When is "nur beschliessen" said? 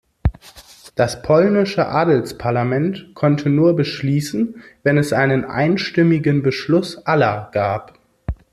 3.51-4.63